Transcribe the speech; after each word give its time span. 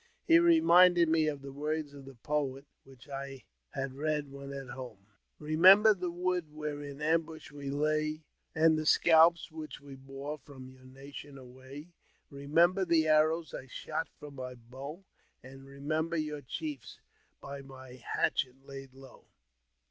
He 0.25 0.39
reminded 0.39 1.09
me 1.09 1.27
of 1.27 1.43
the 1.43 1.51
words 1.51 1.93
of 1.93 2.05
the 2.05 2.15
poet, 2.15 2.65
which 2.83 3.07
I 3.07 3.45
.jiad 3.75 3.93
read 3.95 4.31
when 4.31 4.51
at 4.51 4.69
home: 4.71 5.05
260 5.37 5.37
AUTOBIOGBAPHY 5.37 5.37
OF" 5.37 5.39
Remember 5.45 5.93
the 5.93 6.11
wood 6.11 6.51
where 6.51 6.81
in 6.81 7.01
ambush 7.03 7.51
we 7.51 7.69
lay, 7.69 8.23
And 8.55 8.79
the 8.79 8.87
scalps 8.87 9.51
which 9.51 9.79
we 9.79 9.93
bore 9.93 10.39
from 10.39 10.71
your 10.71 10.85
nation 10.85 11.37
away; 11.37 11.93
Remember 12.31 12.83
the 12.83 13.07
arrows 13.07 13.53
I 13.53 13.67
shot 13.67 14.09
from 14.19 14.33
my 14.37 14.55
bow, 14.55 15.05
And 15.43 15.67
remember 15.67 16.17
your 16.17 16.41
chiefs 16.41 16.99
by 17.39 17.61
my 17.61 17.91
hatchet 17.93 18.65
laid 18.65 18.95
low." 18.95 19.25